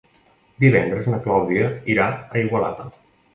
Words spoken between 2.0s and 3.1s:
a Igualada.